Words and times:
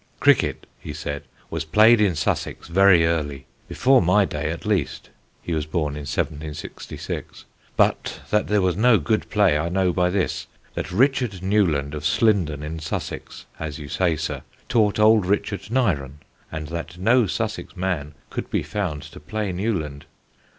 "Cricket," 0.19 0.65
he 0.79 0.93
said, 0.93 1.25
"was 1.51 1.63
played 1.63 2.01
in 2.01 2.15
Sussex 2.15 2.67
very 2.69 3.05
early, 3.05 3.45
before 3.67 4.01
my 4.01 4.25
day 4.25 4.49
at 4.49 4.65
least 4.65 5.11
[he 5.43 5.53
was 5.53 5.67
born 5.67 5.93
in 5.95 6.05
1766]; 6.05 7.45
but 7.77 8.21
that 8.31 8.47
there 8.47 8.63
was 8.63 8.75
no 8.75 8.97
good 8.97 9.29
play 9.29 9.59
I 9.59 9.69
know 9.69 9.93
by 9.93 10.09
this, 10.09 10.47
that 10.73 10.91
Richard 10.91 11.43
Newland, 11.43 11.93
of 11.93 12.03
Slindon 12.03 12.63
in 12.63 12.79
Sussex, 12.79 13.45
as 13.59 13.77
you 13.77 13.87
say, 13.89 14.15
sir, 14.15 14.41
taught 14.67 14.97
old 14.99 15.27
Richard 15.27 15.69
Nyren, 15.69 16.17
and 16.51 16.69
that 16.69 16.97
no 16.97 17.27
Sussex 17.27 17.77
man 17.77 18.15
could 18.31 18.49
be 18.49 18.63
found 18.63 19.03
to 19.03 19.19
play 19.19 19.51
Newland. 19.51 20.05